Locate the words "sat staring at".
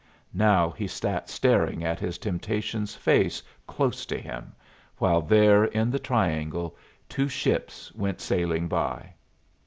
0.87-1.99